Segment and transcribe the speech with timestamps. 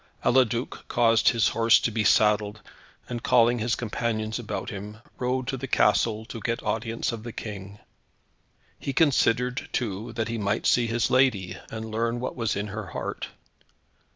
[0.25, 2.63] Eliduc caused his horse to be saddled,
[3.07, 7.31] and calling his companions about him, rode to the castle to get audience of the
[7.31, 7.77] King.
[8.79, 12.87] He considered, too, that he might see his lady, and learn what was in her
[12.87, 13.27] heart.